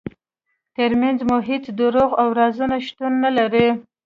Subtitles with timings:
[0.75, 3.67] ترمنځ مو هیڅ دروغ او رازونه شتون ونلري.